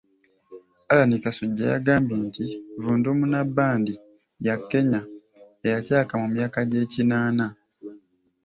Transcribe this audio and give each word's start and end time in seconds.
Allan 0.91 1.11
Kasujja 1.23 1.65
yagambye 1.73 2.15
nti, 2.27 2.45
"Vundumuna 2.81 3.39
bbandi 3.47 3.93
ya 4.45 4.55
Kenya 4.69 5.01
eyacaaka 5.67 6.13
mu 6.21 6.27
myaka 6.35 6.57
gy'ekinaana" 6.69 7.45